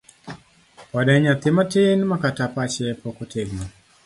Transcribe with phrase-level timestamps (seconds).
[0.91, 3.63] Pod en nyathi matin makata pache pok otegno.